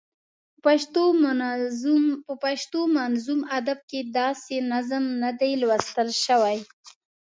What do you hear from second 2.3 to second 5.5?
په پښتو منظوم ادب کې داسې نظم نه